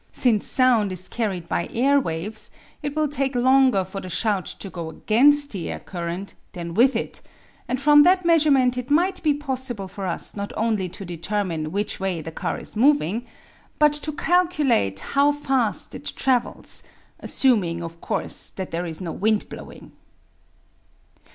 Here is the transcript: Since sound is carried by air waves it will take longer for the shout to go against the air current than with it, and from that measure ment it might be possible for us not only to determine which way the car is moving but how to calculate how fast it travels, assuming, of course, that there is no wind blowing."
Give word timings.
Since 0.11 0.47
sound 0.47 0.91
is 0.91 1.07
carried 1.07 1.47
by 1.47 1.67
air 1.71 1.99
waves 1.99 2.49
it 2.81 2.95
will 2.95 3.07
take 3.07 3.35
longer 3.35 3.83
for 3.85 4.01
the 4.01 4.09
shout 4.09 4.47
to 4.47 4.67
go 4.71 4.89
against 4.89 5.51
the 5.51 5.69
air 5.69 5.79
current 5.79 6.33
than 6.53 6.73
with 6.73 6.95
it, 6.95 7.21
and 7.67 7.79
from 7.79 8.01
that 8.01 8.25
measure 8.25 8.49
ment 8.49 8.79
it 8.79 8.89
might 8.89 9.21
be 9.21 9.31
possible 9.35 9.87
for 9.87 10.07
us 10.07 10.35
not 10.35 10.51
only 10.57 10.89
to 10.89 11.05
determine 11.05 11.71
which 11.71 11.99
way 11.99 12.19
the 12.19 12.31
car 12.31 12.57
is 12.57 12.75
moving 12.75 13.27
but 13.77 13.97
how 13.97 14.01
to 14.01 14.11
calculate 14.13 14.99
how 15.01 15.31
fast 15.31 15.93
it 15.93 16.13
travels, 16.15 16.81
assuming, 17.19 17.83
of 17.83 18.01
course, 18.01 18.49
that 18.49 18.71
there 18.71 18.87
is 18.87 19.01
no 19.01 19.11
wind 19.11 19.47
blowing." 19.49 19.91